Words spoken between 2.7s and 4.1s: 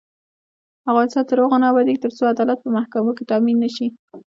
محکمو کې تامین نشي.